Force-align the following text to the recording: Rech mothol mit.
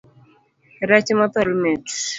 Rech 0.89 1.07
mothol 1.19 1.49
mit. 1.63 1.85